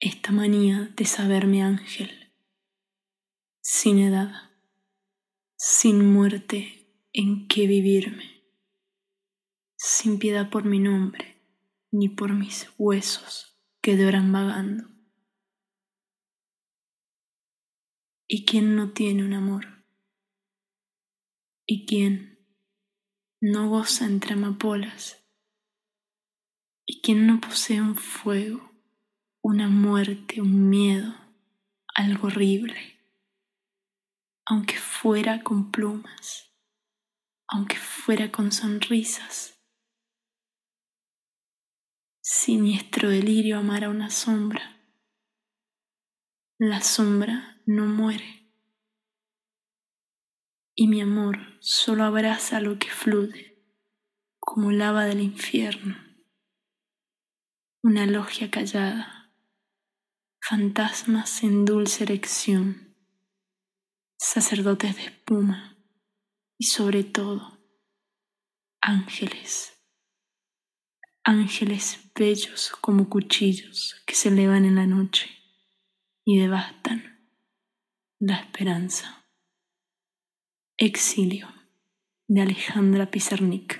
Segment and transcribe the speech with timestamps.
[0.00, 2.32] esta manía de saberme ángel,
[3.60, 4.50] sin edad,
[5.56, 8.42] sin muerte en que vivirme,
[9.76, 11.36] sin piedad por mi nombre
[11.92, 14.88] ni por mis huesos que lloran vagando.
[18.26, 19.84] ¿Y quién no tiene un amor?
[21.66, 22.48] ¿Y quién
[23.40, 25.28] no goza entre amapolas?
[26.86, 28.69] ¿Y quién no posee un fuego,
[29.42, 31.14] una muerte, un miedo,
[31.94, 32.98] algo horrible?
[34.46, 36.52] Aunque fuera con plumas,
[37.48, 39.58] aunque fuera con sonrisas.
[42.20, 44.76] Siniestro delirio amar a una sombra.
[46.58, 48.52] La sombra no muere.
[50.76, 53.58] Y mi amor solo abraza lo que fluye,
[54.38, 55.96] como lava del infierno.
[57.82, 59.19] Una logia callada,
[60.50, 62.96] fantasmas en dulce erección,
[64.18, 65.78] sacerdotes de espuma
[66.58, 67.56] y sobre todo
[68.80, 69.80] ángeles.
[71.22, 75.30] Ángeles bellos como cuchillos que se elevan en la noche
[76.24, 77.24] y devastan
[78.18, 79.24] la esperanza.
[80.76, 81.46] Exilio
[82.26, 83.79] de Alejandra Pizarnik.